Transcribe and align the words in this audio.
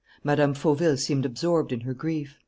Mme. 0.23 0.53
Fauville 0.55 0.97
seemed 0.97 1.27
absorbed 1.27 1.71
in 1.71 1.81
her 1.81 1.93
grief. 1.93 2.39